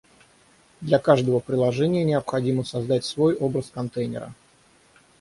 Для 0.81 0.97
каждого 0.97 1.39
приложения 1.39 2.03
необходимо 2.03 2.63
создать 2.63 3.05
свой 3.05 3.35
образ 3.35 3.69
контейнера 3.71 4.33